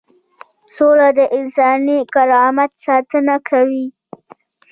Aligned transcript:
سوله 0.75 1.07
د 1.17 1.19
انساني 1.39 1.99
کرامت 2.13 2.71
ساتنه 2.85 3.35
کوي. 3.49 3.85